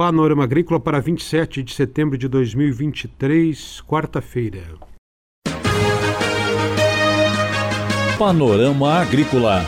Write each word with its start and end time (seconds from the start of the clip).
Panorama 0.00 0.44
Agrícola 0.44 0.80
para 0.80 0.98
27 0.98 1.62
de 1.62 1.74
setembro 1.74 2.16
de 2.16 2.26
2023, 2.26 3.82
quarta-feira. 3.82 4.62
Panorama 8.18 8.94
Agrícola. 8.94 9.62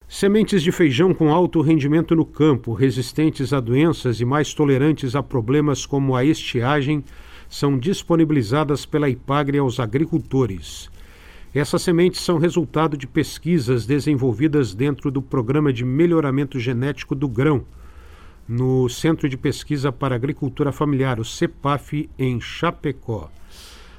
Sementes 0.07 0.63
de 0.63 0.73
feijão 0.73 1.15
com 1.15 1.33
alto 1.33 1.61
rendimento 1.61 2.17
no 2.17 2.25
campo, 2.25 2.73
resistentes 2.73 3.53
a 3.53 3.61
doenças 3.61 4.21
e 4.21 4.25
mais 4.25 4.53
tolerantes 4.53 5.15
a 5.15 5.23
problemas 5.23 5.87
como 5.87 6.17
a 6.17 6.25
estiagem, 6.25 7.05
são 7.49 7.79
disponibilizadas 7.79 8.85
pela 8.85 9.09
IPAGRE 9.09 9.59
aos 9.59 9.81
agricultores. 9.81 10.91
Essas 11.55 11.83
sementes 11.83 12.21
são 12.21 12.37
resultado 12.37 12.97
de 12.97 13.07
pesquisas 13.07 13.87
desenvolvidas 13.87 14.75
dentro 14.75 15.11
do 15.11 15.23
Programa 15.23 15.73
de 15.73 15.85
Melhoramento 15.85 16.59
Genético 16.61 17.15
do 17.15 17.27
Grão, 17.27 17.65
no 18.49 18.89
Centro 18.89 19.29
de 19.29 19.37
Pesquisa 19.37 19.93
para 19.93 20.15
Agricultura 20.15 20.73
Familiar, 20.73 21.21
o 21.21 21.25
CEPAF, 21.25 22.09
em 22.19 22.41
Chapecó. 22.41 23.31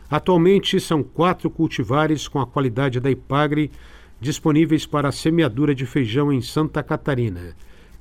Atualmente, 0.10 0.80
são 0.80 1.04
quatro 1.04 1.50
cultivares 1.50 2.28
com 2.28 2.40
a 2.40 2.48
qualidade 2.48 3.00
da 3.00 3.12
IPAGRE 3.12 3.72
disponíveis 4.20 4.86
para 4.86 5.10
a 5.10 5.12
semeadura 5.12 5.76
de 5.76 5.86
feijão 5.86 6.34
em 6.34 6.42
Santa 6.42 6.82
Catarina 6.82 7.56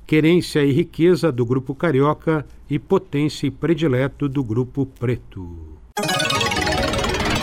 querência 0.09 0.65
e 0.65 0.71
riqueza 0.71 1.31
do 1.31 1.45
grupo 1.45 1.75
carioca 1.75 2.43
e 2.67 2.79
potência 2.79 3.45
e 3.45 3.51
predileto 3.51 4.27
do 4.27 4.43
grupo 4.43 4.83
preto. 4.83 5.77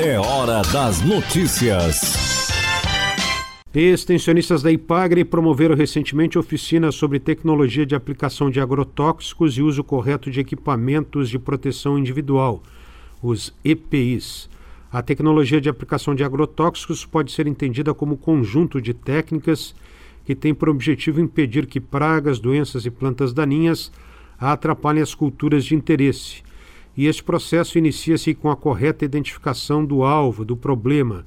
É 0.05 0.19
hora 0.19 0.63
das 0.73 1.01
notícias. 1.01 2.36
Extensionistas 3.79 4.63
da 4.63 4.73
IPAGRE 4.73 5.23
promoveram 5.23 5.77
recentemente 5.77 6.39
oficinas 6.39 6.95
sobre 6.95 7.21
tecnologia 7.21 7.85
de 7.85 7.95
aplicação 7.95 8.51
de 8.51 8.59
agrotóxicos 8.59 9.59
e 9.59 9.63
uso 9.63 9.85
correto 9.85 10.31
de 10.31 10.41
equipamentos 10.41 11.29
de 11.29 11.39
proteção 11.39 11.99
individual, 11.99 12.63
os 13.23 13.55
EPIs. 13.63 14.49
A 14.91 15.03
tecnologia 15.03 15.61
de 15.61 15.69
aplicação 15.69 16.15
de 16.15 16.25
agrotóxicos 16.25 17.05
pode 17.05 17.31
ser 17.33 17.47
entendida 17.47 17.93
como 17.93 18.17
conjunto 18.17 18.81
de 18.81 18.95
técnicas 18.95 19.75
que 20.25 20.35
tem 20.35 20.55
por 20.55 20.71
objetivo 20.71 21.21
impedir 21.21 21.67
que 21.67 21.79
pragas, 21.79 22.39
doenças 22.39 22.87
e 22.87 22.91
plantas 22.91 23.35
daninhas 23.35 23.93
atrapalhem 24.41 25.03
as 25.03 25.15
culturas 25.15 25.67
de 25.67 25.75
interesse. 25.75 26.43
E 26.97 27.07
este 27.07 27.23
processo 27.23 27.77
inicia-se 27.77 28.33
com 28.33 28.51
a 28.51 28.57
correta 28.57 29.05
identificação 29.05 29.85
do 29.85 30.03
alvo, 30.03 30.47
do 30.47 30.57
problema, 30.57 31.27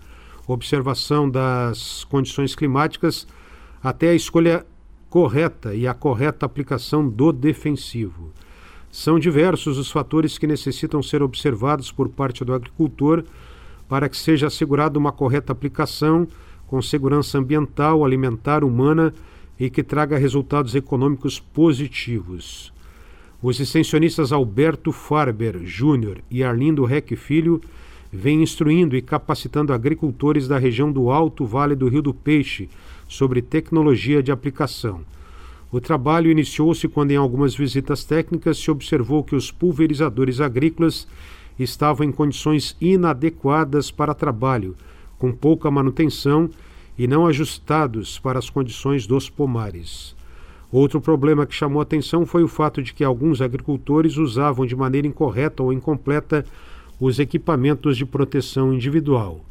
observação 0.53 1.29
das 1.29 2.03
condições 2.05 2.55
climáticas, 2.55 3.27
até 3.81 4.09
a 4.09 4.15
escolha 4.15 4.65
correta 5.09 5.73
e 5.73 5.87
a 5.87 5.93
correta 5.93 6.45
aplicação 6.45 7.07
do 7.07 7.31
defensivo. 7.31 8.31
São 8.91 9.19
diversos 9.19 9.77
os 9.77 9.91
fatores 9.91 10.37
que 10.37 10.47
necessitam 10.47 11.01
ser 11.01 11.21
observados 11.21 11.91
por 11.91 12.09
parte 12.09 12.43
do 12.43 12.53
agricultor 12.53 13.23
para 13.87 14.09
que 14.09 14.17
seja 14.17 14.47
assegurada 14.47 14.97
uma 14.97 15.11
correta 15.11 15.51
aplicação 15.51 16.27
com 16.67 16.81
segurança 16.81 17.37
ambiental, 17.37 18.05
alimentar, 18.05 18.63
humana 18.63 19.13
e 19.59 19.69
que 19.69 19.83
traga 19.83 20.17
resultados 20.17 20.75
econômicos 20.75 21.39
positivos. 21.39 22.71
Os 23.41 23.59
extensionistas 23.59 24.31
Alberto 24.31 24.91
Farber 24.91 25.59
Júnior 25.63 26.19
e 26.29 26.43
Arlindo 26.43 26.85
Reck 26.85 27.15
Filho 27.15 27.61
vêm 28.11 28.41
instruindo 28.41 28.95
e 28.95 29.01
capacitando 29.01 29.73
agricultores 29.73 30.47
da 30.47 30.57
região 30.57 30.91
do 30.91 31.09
Alto 31.09 31.45
Vale 31.45 31.75
do 31.75 31.87
Rio 31.87 32.01
do 32.01 32.13
Peixe 32.13 32.69
sobre 33.07 33.41
tecnologia 33.41 34.21
de 34.21 34.31
aplicação. 34.31 35.01
O 35.71 35.79
trabalho 35.79 36.31
iniciou-se 36.31 36.87
quando, 36.87 37.11
em 37.11 37.15
algumas 37.15 37.55
visitas 37.55 38.03
técnicas, 38.03 38.57
se 38.57 38.71
observou 38.71 39.23
que 39.23 39.35
os 39.35 39.51
pulverizadores 39.51 40.41
agrícolas 40.41 41.07
estavam 41.59 42.07
em 42.07 42.11
condições 42.11 42.75
inadequadas 42.81 43.91
para 43.91 44.15
trabalho 44.15 44.75
com 45.19 45.31
pouca 45.31 45.69
manutenção 45.69 46.49
e 46.97 47.07
não 47.07 47.27
ajustados 47.27 48.17
para 48.17 48.39
as 48.39 48.49
condições 48.49 49.05
dos 49.05 49.29
pomares. 49.29 50.15
Outro 50.71 51.01
problema 51.01 51.45
que 51.45 51.53
chamou 51.53 51.81
atenção 51.81 52.25
foi 52.25 52.43
o 52.43 52.47
fato 52.47 52.81
de 52.81 52.93
que 52.93 53.03
alguns 53.03 53.41
agricultores 53.41 54.17
usavam 54.17 54.65
de 54.65 54.75
maneira 54.75 55.07
incorreta 55.07 55.61
ou 55.61 55.73
incompleta 55.73 56.45
os 56.99 57.19
equipamentos 57.19 57.97
de 57.97 58.05
proteção 58.05 58.73
individual. 58.73 59.45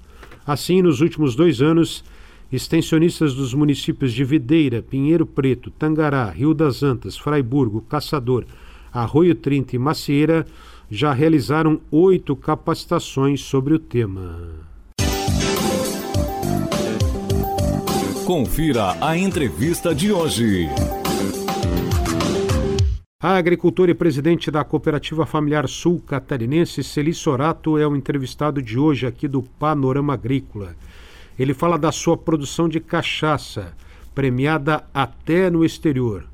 Assim, 0.46 0.82
nos 0.82 1.00
últimos 1.00 1.34
dois 1.34 1.60
anos, 1.60 2.04
extensionistas 2.52 3.34
dos 3.34 3.54
municípios 3.54 4.12
de 4.12 4.24
Videira, 4.24 4.82
Pinheiro 4.82 5.26
Preto, 5.26 5.70
Tangará, 5.70 6.28
Rio 6.30 6.54
das 6.54 6.82
Antas, 6.82 7.16
Fraiburgo, 7.16 7.82
Caçador, 7.82 8.44
Arroio 8.92 9.34
Trinta 9.34 9.76
e 9.76 9.78
Macieira 9.78 10.46
já 10.90 11.12
realizaram 11.12 11.80
oito 11.90 12.34
capacitações 12.34 13.42
sobre 13.42 13.74
o 13.74 13.78
tema. 13.78 14.68
Confira 18.24 18.96
a 19.00 19.16
entrevista 19.16 19.94
de 19.94 20.12
hoje. 20.12 20.68
A 23.20 23.36
agricultora 23.36 23.90
e 23.90 23.94
presidente 23.94 24.48
da 24.48 24.62
Cooperativa 24.62 25.26
Familiar 25.26 25.68
Sul 25.68 26.00
Catarinense, 26.06 26.84
Celi 26.84 27.12
Sorato, 27.12 27.76
é 27.76 27.84
o 27.84 27.96
entrevistado 27.96 28.62
de 28.62 28.78
hoje 28.78 29.08
aqui 29.08 29.26
do 29.26 29.42
Panorama 29.42 30.14
Agrícola. 30.14 30.76
Ele 31.36 31.52
fala 31.52 31.76
da 31.76 31.90
sua 31.90 32.16
produção 32.16 32.68
de 32.68 32.78
cachaça, 32.78 33.72
premiada 34.14 34.84
até 34.94 35.50
no 35.50 35.64
exterior, 35.64 36.26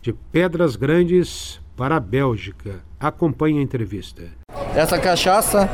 de 0.00 0.14
Pedras 0.14 0.76
Grandes 0.76 1.60
para 1.76 1.96
a 1.96 2.00
Bélgica. 2.00 2.80
Acompanhe 2.98 3.58
a 3.58 3.62
entrevista. 3.62 4.22
Essa 4.74 4.98
cachaça, 4.98 5.68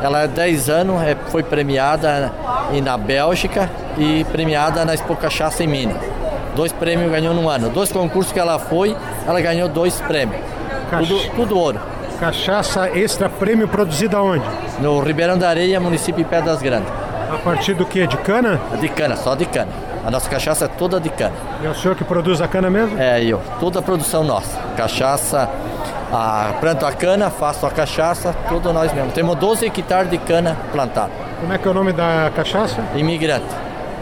ela 0.00 0.22
é 0.22 0.28
10 0.28 0.68
anos, 0.70 1.02
é, 1.02 1.16
foi 1.32 1.42
premiada 1.42 2.32
na 2.80 2.96
Bélgica 2.96 3.68
e 3.98 4.22
premiada 4.30 4.84
na 4.84 4.94
Expo 4.94 5.16
Cachaça 5.16 5.64
em 5.64 5.66
Minas. 5.66 6.15
Dois 6.56 6.72
prêmios 6.72 7.10
ganhou 7.12 7.34
no 7.34 7.50
ano. 7.50 7.68
Dois 7.68 7.92
concursos 7.92 8.32
que 8.32 8.40
ela 8.40 8.58
foi, 8.58 8.96
ela 9.26 9.40
ganhou 9.42 9.68
dois 9.68 10.00
prêmios. 10.00 10.40
Tudo, 10.90 11.30
tudo 11.36 11.58
ouro. 11.58 11.78
Cachaça 12.18 12.88
extra 12.98 13.28
prêmio 13.28 13.68
produzida 13.68 14.22
onde? 14.22 14.44
No 14.80 14.98
Ribeirão 15.00 15.36
da 15.36 15.50
Areia, 15.50 15.78
município 15.78 16.24
de 16.24 16.30
Pedras 16.30 16.62
Grandes. 16.62 16.90
A 17.30 17.36
partir 17.36 17.74
do 17.74 17.84
que? 17.84 18.06
De 18.06 18.16
cana? 18.16 18.58
De 18.80 18.88
cana, 18.88 19.16
só 19.16 19.34
de 19.34 19.44
cana. 19.44 19.68
A 20.06 20.10
nossa 20.10 20.30
cachaça 20.30 20.64
é 20.64 20.68
toda 20.68 20.98
de 20.98 21.10
cana. 21.10 21.34
E 21.60 21.66
é 21.66 21.68
o 21.68 21.74
senhor 21.74 21.94
que 21.94 22.04
produz 22.04 22.40
a 22.40 22.48
cana 22.48 22.70
mesmo? 22.70 22.98
É, 22.98 23.22
eu. 23.22 23.42
Toda 23.60 23.80
a 23.80 23.82
produção 23.82 24.24
nossa. 24.24 24.58
Cachaça, 24.76 25.50
a, 26.10 26.54
planto 26.58 26.86
a 26.86 26.92
cana, 26.92 27.28
faço 27.28 27.66
a 27.66 27.70
cachaça, 27.70 28.34
tudo 28.48 28.72
nós 28.72 28.92
mesmos. 28.94 29.12
Temos 29.12 29.36
12 29.36 29.66
hectares 29.66 30.10
de 30.10 30.16
cana 30.16 30.56
plantado. 30.72 31.10
Como 31.40 31.52
é 31.52 31.58
que 31.58 31.68
é 31.68 31.70
o 31.70 31.74
nome 31.74 31.92
da 31.92 32.30
cachaça? 32.34 32.82
Imigrante. 32.94 33.44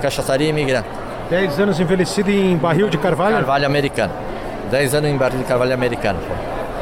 Cachaçaria 0.01 0.49
Imigrante. 0.49 0.89
10 1.31 1.61
anos 1.61 1.81
envelhecido 1.81 2.31
em 2.31 2.57
barril 2.57 2.89
de 2.89 2.99
carvalho? 2.99 3.37
Carvalho 3.37 3.67
americano. 3.67 4.13
10 4.71 4.95
anos 4.95 5.11
em 5.11 5.17
barril 5.17 5.39
de 5.39 5.45
carvalho 5.45 5.73
americano. 5.73 6.19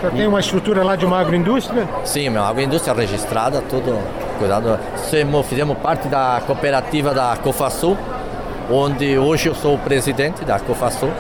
Você 0.00 0.11
tem 0.11 0.27
uma 0.27 0.41
estrutura 0.41 0.83
lá 0.83 0.97
de 0.97 1.06
uma 1.06 1.21
agroindústria? 1.21 1.89
Sim, 2.05 2.29
uma 2.29 2.49
agroindústria 2.49 2.93
registrada, 2.93 3.62
tudo 3.62 3.97
cuidado. 4.39 4.79
Fizemos 5.44 5.79
parte 5.79 6.09
da 6.09 6.43
cooperativa 6.44 7.15
da 7.15 7.37
Cofasul, 7.37 7.97
onde 8.69 9.17
hoje 9.17 9.49
eu 9.49 9.55
sou 9.55 9.77
o 9.77 9.79
presidente 9.79 10.45
da 10.45 10.59
Cofasul, 10.59 11.11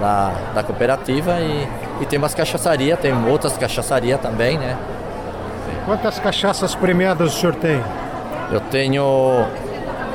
da, 0.00 0.32
da 0.54 0.62
cooperativa, 0.62 1.40
e, 1.40 1.66
e 2.00 2.06
tem 2.06 2.16
umas 2.16 2.34
cachaçarias, 2.34 3.00
tem 3.00 3.12
outras 3.28 3.58
cachaçarias 3.58 4.20
também, 4.20 4.56
né? 4.56 4.76
Quantas 5.84 6.20
cachaças 6.20 6.76
premiadas 6.76 7.34
o 7.34 7.36
senhor 7.36 7.56
tem? 7.56 7.82
Eu 8.52 8.60
tenho 8.60 9.02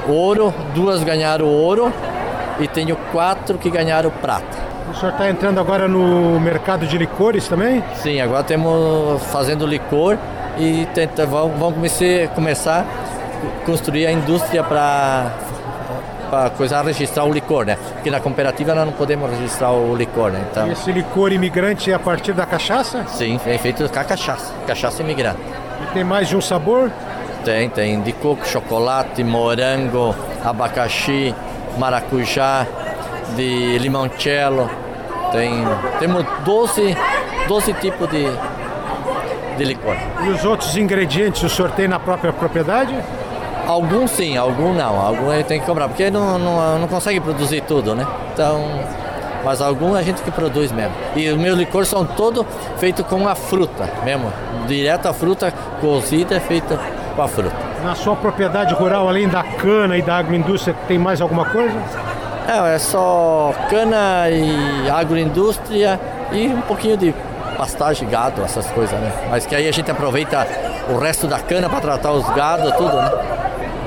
ouro, 0.07 0.53
duas 0.73 1.03
ganharam 1.03 1.47
ouro 1.47 1.91
e 2.59 2.67
tenho 2.67 2.95
quatro 3.11 3.57
que 3.57 3.69
ganharam 3.69 4.09
prata. 4.09 4.57
O 4.89 4.93
senhor 4.95 5.11
está 5.11 5.29
entrando 5.29 5.59
agora 5.59 5.87
no 5.87 6.39
mercado 6.39 6.85
de 6.85 6.97
licores 6.97 7.47
também? 7.47 7.83
Sim, 7.95 8.19
agora 8.19 8.41
estamos 8.41 9.23
fazendo 9.23 9.65
licor 9.65 10.17
e 10.57 10.85
tenta, 10.93 11.25
vamos, 11.25 11.57
vamos 11.57 11.75
começar, 11.75 12.27
começar 12.35 12.79
a 12.81 13.65
construir 13.65 14.05
a 14.05 14.11
indústria 14.11 14.63
para 14.63 15.31
para 16.33 16.49
coisa 16.49 16.81
registrar 16.81 17.25
o 17.25 17.31
licor, 17.31 17.63
né? 17.63 17.77
Porque 17.93 18.09
na 18.09 18.19
cooperativa 18.19 18.73
nós 18.73 18.87
não 18.87 18.93
podemos 18.93 19.29
registrar 19.29 19.71
o 19.71 19.95
licor, 19.95 20.31
né? 20.31 20.43
Então... 20.49 20.67
E 20.67 20.71
esse 20.71 20.91
licor 20.91 21.31
imigrante 21.31 21.91
é 21.91 21.93
a 21.93 21.99
partir 21.99 22.33
da 22.33 22.43
cachaça? 22.43 23.05
Sim, 23.07 23.39
é 23.45 23.57
feito 23.59 23.87
com 23.87 23.99
a 23.99 24.03
cachaça, 24.03 24.51
cachaça 24.65 25.03
imigrante. 25.03 25.37
E 25.83 25.93
tem 25.93 26.03
mais 26.03 26.27
de 26.27 26.35
um 26.35 26.41
sabor? 26.41 26.91
Tem, 27.45 27.69
tem 27.69 28.01
de 28.01 28.13
coco, 28.13 28.47
chocolate, 28.47 29.23
morango, 29.23 30.15
abacaxi, 30.43 31.35
maracujá, 31.77 32.65
de 33.35 33.77
limoncello. 33.79 34.69
Tem, 35.31 35.51
temos 35.99 36.25
12, 36.45 36.95
12 37.47 37.73
tipos 37.73 38.09
de, 38.09 38.25
de 39.57 39.63
licor. 39.63 39.95
E 40.23 40.29
os 40.29 40.45
outros 40.45 40.75
ingredientes 40.77 41.41
o 41.43 41.49
senhor 41.49 41.71
tem 41.71 41.87
na 41.87 41.99
própria 41.99 42.31
propriedade? 42.31 42.95
Alguns 43.67 44.11
sim, 44.11 44.37
alguns 44.37 44.75
não. 44.75 44.99
Alguns 44.99 45.33
ele 45.33 45.43
tem 45.43 45.59
que 45.59 45.65
comprar, 45.65 45.87
porque 45.87 46.11
não, 46.11 46.37
não, 46.37 46.79
não 46.79 46.87
consegue 46.87 47.19
produzir 47.19 47.61
tudo, 47.61 47.95
né? 47.95 48.05
Então, 48.33 48.61
mas 49.43 49.61
alguns 49.61 49.95
a 49.95 50.01
gente 50.01 50.21
que 50.21 50.31
produz 50.31 50.71
mesmo. 50.71 50.93
E 51.15 51.29
os 51.29 51.37
meus 51.37 51.57
licores 51.57 51.87
são 51.87 52.05
todos 52.05 52.45
feitos 52.77 53.05
com 53.07 53.27
a 53.27 53.35
fruta 53.35 53.89
mesmo. 54.03 54.31
Direto 54.67 55.07
a 55.07 55.13
fruta 55.13 55.51
cozida, 55.81 56.39
feita 56.39 56.79
com 57.15 57.21
a 57.21 57.27
fruta. 57.27 57.72
Na 57.83 57.95
sua 57.95 58.15
propriedade 58.15 58.73
rural, 58.73 59.09
além 59.09 59.27
da 59.27 59.43
cana 59.43 59.97
e 59.97 60.01
da 60.01 60.17
agroindústria, 60.17 60.73
tem 60.87 60.97
mais 60.97 61.19
alguma 61.19 61.45
coisa? 61.45 61.77
É, 62.47 62.75
é 62.75 62.79
só 62.79 63.53
cana 63.69 64.29
e 64.29 64.89
agroindústria 64.89 65.99
e 66.31 66.47
um 66.47 66.61
pouquinho 66.61 66.95
de 66.95 67.13
pastagem, 67.57 68.07
gado, 68.07 68.41
essas 68.41 68.69
coisas, 68.71 68.97
né? 68.99 69.11
Mas 69.29 69.45
que 69.45 69.53
aí 69.53 69.67
a 69.67 69.71
gente 69.71 69.91
aproveita 69.91 70.47
o 70.89 70.97
resto 70.97 71.27
da 71.27 71.39
cana 71.39 71.69
para 71.69 71.81
tratar 71.81 72.11
os 72.11 72.27
gado, 72.29 72.71
tudo, 72.73 72.95
né? 72.95 73.11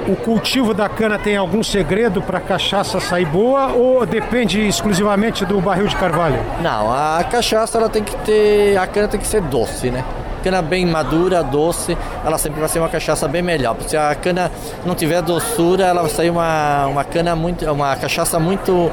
O 0.08 0.14
cultivo 0.14 0.72
da 0.72 0.88
cana 0.88 1.18
tem 1.18 1.36
algum 1.36 1.62
segredo 1.62 2.22
para 2.22 2.38
a 2.38 2.40
cachaça 2.40 3.00
sair 3.00 3.24
boa 3.24 3.72
ou 3.72 4.06
depende 4.06 4.60
exclusivamente 4.66 5.44
do 5.44 5.60
barril 5.60 5.88
de 5.88 5.96
carvalho? 5.96 6.38
Não, 6.60 6.92
a 6.92 7.24
cachaça 7.24 7.78
ela 7.78 7.88
tem 7.88 8.04
que 8.04 8.14
ter, 8.18 8.76
a 8.76 8.86
cana 8.86 9.08
tem 9.08 9.18
que 9.18 9.26
ser 9.26 9.40
doce, 9.40 9.90
né? 9.90 10.04
Cana 10.46 10.62
bem 10.62 10.86
madura, 10.86 11.42
doce, 11.42 11.98
ela 12.24 12.38
sempre 12.38 12.60
vai 12.60 12.68
ser 12.68 12.78
uma 12.78 12.88
cachaça 12.88 13.26
bem 13.26 13.42
melhor. 13.42 13.74
Porque 13.74 13.90
se 13.90 13.96
a 13.96 14.14
cana 14.14 14.48
não 14.84 14.94
tiver 14.94 15.20
doçura, 15.20 15.86
ela 15.86 16.02
vai 16.02 16.10
sair 16.10 16.30
uma, 16.30 16.86
uma 16.86 17.02
cana 17.02 17.34
muito, 17.34 17.68
uma 17.68 17.96
cachaça 17.96 18.38
muito 18.38 18.88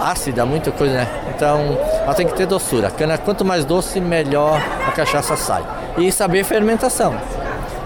ácida, 0.00 0.44
muita 0.44 0.72
coisa, 0.72 0.94
né? 0.94 1.08
Então, 1.32 1.78
ela 2.02 2.12
tem 2.12 2.26
que 2.26 2.34
ter 2.34 2.44
doçura. 2.44 2.88
A 2.88 2.90
cana, 2.90 3.16
quanto 3.16 3.44
mais 3.44 3.64
doce, 3.64 4.00
melhor 4.00 4.60
a 4.84 4.90
cachaça 4.90 5.36
sai. 5.36 5.62
E 5.96 6.10
saber 6.10 6.42
fermentação 6.42 7.14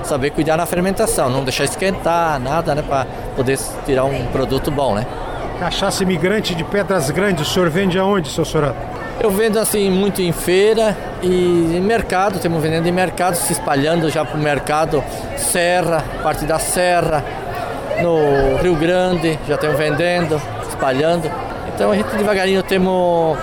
saber 0.02 0.30
cuidar 0.30 0.56
na 0.56 0.64
fermentação, 0.64 1.28
não 1.28 1.44
deixar 1.44 1.64
esquentar, 1.64 2.40
nada, 2.40 2.74
né? 2.74 2.80
Para 2.82 3.06
poder 3.36 3.58
tirar 3.84 4.04
um 4.04 4.28
produto 4.28 4.70
bom, 4.70 4.94
né? 4.94 5.06
Cachaça 5.58 6.02
imigrante 6.04 6.54
de 6.54 6.64
Pedras 6.64 7.10
Grandes, 7.10 7.46
o 7.46 7.52
senhor 7.52 7.68
vende 7.68 7.98
aonde, 7.98 8.30
seu 8.30 8.46
Sorato? 8.46 8.99
Eu 9.22 9.30
vendo 9.30 9.58
assim 9.58 9.90
muito 9.90 10.22
em 10.22 10.32
feira 10.32 10.96
e 11.22 11.76
em 11.76 11.80
mercado, 11.80 12.36
estamos 12.36 12.62
vendendo 12.62 12.86
em 12.86 12.92
mercado, 12.92 13.34
se 13.34 13.52
espalhando 13.52 14.08
já 14.08 14.24
para 14.24 14.38
o 14.38 14.42
mercado 14.42 15.04
Serra, 15.36 16.02
parte 16.22 16.46
da 16.46 16.58
Serra, 16.58 17.22
no 18.00 18.56
Rio 18.62 18.74
Grande, 18.74 19.38
já 19.46 19.56
estamos 19.56 19.76
vendendo, 19.76 20.40
espalhando. 20.70 21.30
Então 21.68 21.90
a 21.90 21.96
gente 21.96 22.16
devagarinho 22.16 22.62
temos 22.62 23.36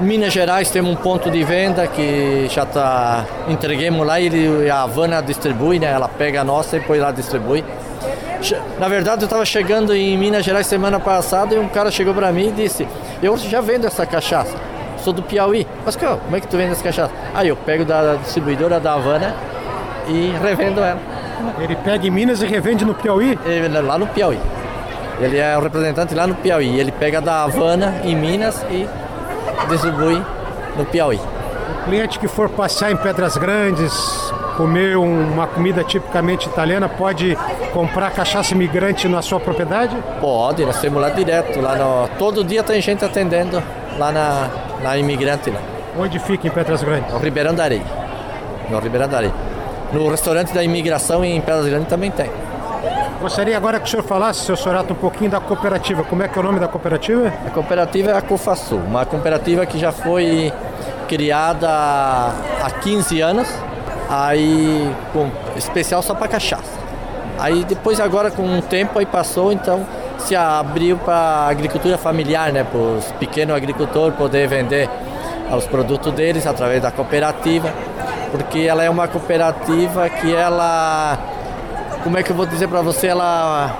Minas 0.00 0.32
Gerais 0.32 0.70
temos 0.70 0.92
um 0.92 0.94
ponto 0.94 1.28
de 1.28 1.42
venda 1.42 1.88
que 1.88 2.46
já 2.48 2.62
está 2.62 3.26
entreguemos 3.48 4.06
lá 4.06 4.20
e 4.20 4.70
a 4.70 4.82
Havana 4.82 5.20
distribui, 5.20 5.80
né? 5.80 5.90
Ela 5.90 6.08
pega 6.08 6.42
a 6.42 6.44
nossa 6.44 6.76
e 6.76 6.80
põe 6.80 7.00
lá 7.00 7.10
distribui. 7.10 7.64
Na 8.78 8.86
verdade, 8.86 9.22
eu 9.22 9.26
estava 9.26 9.44
chegando 9.44 9.92
em 9.92 10.16
Minas 10.16 10.44
Gerais 10.44 10.68
semana 10.68 11.00
passada 11.00 11.56
e 11.56 11.58
um 11.58 11.68
cara 11.68 11.90
chegou 11.90 12.14
para 12.14 12.30
mim 12.30 12.50
e 12.50 12.52
disse: 12.52 12.86
Eu 13.20 13.36
já 13.36 13.60
vendo 13.60 13.84
essa 13.84 14.06
cachaça, 14.06 14.56
sou 15.08 15.12
do 15.12 15.22
Piauí. 15.22 15.66
Mas 15.84 15.96
como 15.96 16.36
é 16.36 16.40
que 16.40 16.46
tu 16.46 16.56
vende 16.56 16.72
essa 16.72 16.82
cachaça? 16.82 17.12
Aí 17.34 17.48
eu 17.48 17.56
pego 17.56 17.84
da 17.84 18.16
distribuidora 18.16 18.78
da 18.78 18.94
Havana 18.94 19.34
e 20.06 20.32
revendo 20.42 20.80
ela. 20.80 20.98
Ele 21.58 21.76
pega 21.76 22.06
em 22.06 22.10
Minas 22.10 22.42
e 22.42 22.46
revende 22.46 22.84
no 22.84 22.94
Piauí? 22.94 23.38
Ele, 23.46 23.80
lá 23.80 23.98
no 23.98 24.06
Piauí. 24.06 24.38
Ele 25.20 25.38
é 25.38 25.56
o 25.56 25.60
representante 25.60 26.14
lá 26.14 26.26
no 26.26 26.34
Piauí. 26.34 26.78
Ele 26.78 26.92
pega 26.92 27.20
da 27.20 27.44
Havana 27.44 28.00
em 28.04 28.14
Minas 28.14 28.64
e 28.70 28.88
distribui 29.68 30.22
no 30.76 30.84
Piauí. 30.84 31.20
O 31.82 31.84
cliente 31.88 32.18
que 32.18 32.28
for 32.28 32.48
passear 32.50 32.92
em 32.92 32.96
Pedras 32.96 33.36
Grandes, 33.36 33.92
comer 34.56 34.96
uma 34.96 35.46
comida 35.46 35.82
tipicamente 35.84 36.48
italiana, 36.48 36.88
pode 36.88 37.36
comprar 37.72 38.10
cachaça 38.10 38.52
imigrante 38.52 39.08
na 39.08 39.22
sua 39.22 39.40
propriedade? 39.40 39.96
Pode, 40.20 40.64
nós 40.66 40.80
temos 40.80 41.00
lá 41.00 41.08
direto. 41.08 41.60
Lá 41.60 41.76
no... 41.76 42.08
Todo 42.18 42.44
dia 42.44 42.62
tem 42.62 42.80
gente 42.82 43.04
atendendo 43.04 43.62
lá 43.98 44.12
na, 44.12 44.50
na 44.82 44.96
imigrante. 44.96 45.50
Lá. 45.50 45.60
Onde 45.98 46.18
fica 46.18 46.46
em 46.46 46.50
Pedras 46.50 46.82
Grandes? 46.82 47.12
No 47.12 47.18
Ribeirão 47.18 47.54
da 47.54 47.64
Areia. 47.64 47.82
No 48.70 48.78
Ribeirão 48.78 49.08
da 49.08 49.16
Areia. 49.16 49.34
No 49.92 50.08
restaurante 50.08 50.52
da 50.52 50.62
imigração 50.62 51.24
em 51.24 51.40
Pedras 51.40 51.66
Grandes 51.66 51.88
também 51.88 52.10
tem. 52.10 52.30
Gostaria 53.20 53.56
agora 53.56 53.80
que 53.80 53.86
o 53.86 53.90
senhor 53.90 54.04
falasse, 54.04 54.44
seu 54.44 54.56
Sorato, 54.56 54.92
um 54.92 54.96
pouquinho 54.96 55.28
da 55.28 55.40
cooperativa. 55.40 56.04
Como 56.04 56.22
é 56.22 56.28
que 56.28 56.38
é 56.38 56.40
o 56.40 56.44
nome 56.44 56.60
da 56.60 56.68
cooperativa? 56.68 57.32
A 57.44 57.50
cooperativa 57.50 58.12
é 58.12 58.16
a 58.16 58.22
Cofasul, 58.22 58.78
uma 58.78 59.04
cooperativa 59.04 59.66
que 59.66 59.76
já 59.76 59.90
foi 59.90 60.52
criada 61.08 61.68
há 61.68 62.70
15 62.80 63.20
anos, 63.20 63.48
aí 64.08 64.94
com 65.12 65.28
especial 65.56 66.00
só 66.00 66.14
para 66.14 66.28
cachaça. 66.28 66.78
Aí 67.40 67.64
depois 67.64 67.98
agora 67.98 68.30
com 68.30 68.42
um 68.42 68.60
tempo 68.60 69.00
aí 69.00 69.06
passou, 69.06 69.52
então 69.52 69.84
se 70.18 70.36
abriu 70.36 70.98
para 70.98 71.46
agricultura 71.48 71.96
familiar, 71.96 72.52
né, 72.52 72.64
para 72.64 72.78
os 72.78 73.04
pequenos 73.12 73.56
agricultores 73.56 74.16
poder 74.16 74.48
vender 74.48 74.88
os 75.50 75.66
produtos 75.66 76.12
deles 76.12 76.46
através 76.46 76.82
da 76.82 76.90
cooperativa, 76.90 77.72
porque 78.30 78.60
ela 78.60 78.84
é 78.84 78.90
uma 78.90 79.08
cooperativa 79.08 80.08
que 80.08 80.34
ela 80.34 81.18
como 82.02 82.16
é 82.16 82.22
que 82.22 82.30
eu 82.30 82.36
vou 82.36 82.46
dizer 82.46 82.68
para 82.68 82.80
você, 82.80 83.08
ela 83.08 83.76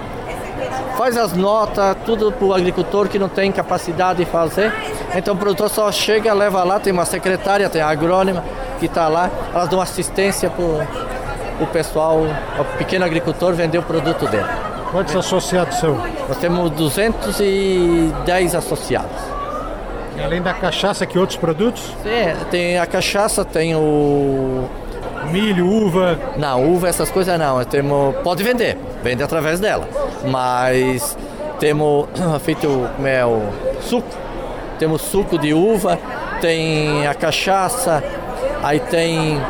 faz 0.96 1.16
as 1.16 1.32
notas, 1.32 1.96
tudo 2.04 2.32
para 2.32 2.44
o 2.44 2.52
agricultor 2.52 3.08
que 3.08 3.18
não 3.18 3.28
tem 3.28 3.52
capacidade 3.52 4.24
de 4.24 4.30
fazer. 4.30 4.72
Então 5.14 5.34
o 5.34 5.36
produtor 5.36 5.70
só 5.70 5.90
chega, 5.92 6.34
leva 6.34 6.64
lá, 6.64 6.80
tem 6.80 6.92
uma 6.92 7.04
secretária, 7.04 7.68
tem 7.68 7.80
a 7.80 7.88
agrônima 7.88 8.42
que 8.80 8.86
está 8.86 9.08
lá, 9.08 9.30
elas 9.54 9.68
dão 9.68 9.80
assistência 9.80 10.50
para 10.50 10.64
o 10.64 11.66
pessoal, 11.72 12.18
o 12.58 12.64
pequeno 12.76 13.04
agricultor 13.04 13.54
vender 13.54 13.78
o 13.78 13.82
produto 13.82 14.26
dele. 14.26 14.67
Quantos 14.90 15.14
associados 15.14 15.78
são? 15.78 15.96
Nós 16.28 16.38
temos 16.38 16.70
210 16.70 18.54
associados. 18.54 19.38
E 20.16 20.20
além 20.22 20.42
da 20.42 20.54
cachaça, 20.54 21.06
que 21.06 21.18
outros 21.18 21.38
produtos? 21.38 21.82
Sim, 22.02 22.46
tem 22.50 22.78
a 22.78 22.86
cachaça, 22.86 23.44
tem 23.44 23.76
o 23.76 24.68
milho, 25.30 25.66
uva? 25.66 26.18
Não, 26.36 26.72
uva, 26.72 26.88
essas 26.88 27.10
coisas 27.10 27.38
não. 27.38 27.62
Temos, 27.64 28.16
pode 28.24 28.42
vender, 28.42 28.76
vende 29.02 29.22
através 29.22 29.60
dela. 29.60 29.86
Mas 30.24 31.16
temos 31.60 32.08
feito 32.42 32.88
mel, 32.98 33.42
suco. 33.82 34.08
Temos 34.78 35.02
suco 35.02 35.38
de 35.38 35.52
uva, 35.52 35.98
tem 36.40 37.06
a 37.06 37.14
cachaça, 37.14 38.02
aí 38.62 38.78
tem 38.80 39.40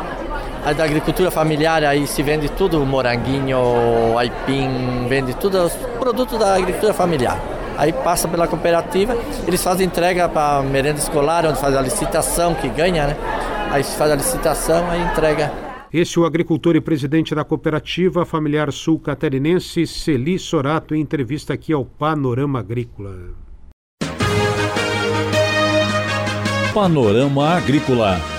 da 0.75 0.83
agricultura 0.83 1.31
familiar, 1.31 1.83
aí 1.83 2.05
se 2.05 2.21
vende 2.21 2.49
tudo, 2.49 2.85
moranguinho, 2.85 4.17
aipim, 4.17 5.07
vende 5.07 5.33
tudo 5.35 5.57
os 5.65 5.73
produtos 5.97 6.37
da 6.37 6.55
agricultura 6.55 6.93
familiar. 6.93 7.39
Aí 7.77 7.93
passa 7.93 8.27
pela 8.27 8.47
cooperativa, 8.47 9.17
eles 9.47 9.63
fazem 9.63 9.87
entrega 9.87 10.27
para 10.27 10.61
merenda 10.61 10.99
escolar, 10.99 11.45
onde 11.45 11.59
faz 11.59 11.75
a 11.75 11.81
licitação 11.81 12.53
que 12.53 12.67
ganha, 12.67 13.07
né? 13.07 13.17
Aí 13.71 13.83
se 13.83 13.95
faz 13.97 14.11
a 14.11 14.15
licitação, 14.15 14.89
aí 14.89 15.01
entrega 15.01 15.51
este 15.91 16.19
é 16.19 16.21
o 16.21 16.25
agricultor 16.25 16.75
e 16.75 16.81
presidente 16.81 17.33
da 17.33 17.43
cooperativa 17.43 18.23
familiar 18.23 18.71
sul 18.71 18.99
catarinense, 18.99 19.87
Celi 19.87 20.37
Sorato, 20.37 20.93
em 20.93 21.01
entrevista 21.01 21.55
aqui 21.55 21.73
ao 21.73 21.83
Panorama 21.83 22.59
Agrícola. 22.59 23.33
Panorama 26.71 27.49
Agrícola. 27.55 28.38